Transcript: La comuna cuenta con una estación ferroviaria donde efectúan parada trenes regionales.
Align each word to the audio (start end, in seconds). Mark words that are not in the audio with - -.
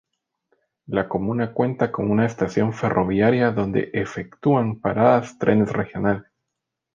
La 0.87 1.07
comuna 1.07 1.53
cuenta 1.53 1.91
con 1.91 2.09
una 2.09 2.25
estación 2.25 2.73
ferroviaria 2.73 3.51
donde 3.51 3.91
efectúan 3.93 4.79
parada 4.79 5.21
trenes 5.39 5.71
regionales. 5.71 6.23